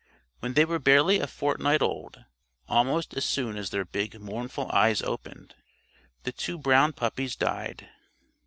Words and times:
When 0.39 0.53
they 0.55 0.65
were 0.65 0.79
barely 0.79 1.19
a 1.19 1.27
fortnight 1.27 1.83
old 1.83 2.25
almost 2.67 3.13
as 3.15 3.23
soon 3.23 3.55
as 3.55 3.69
their 3.69 3.85
big 3.85 4.19
mournful 4.19 4.67
eyes 4.71 5.03
opened 5.03 5.53
the 6.23 6.31
two 6.31 6.57
brown 6.57 6.93
puppies 6.93 7.35
died. 7.35 7.87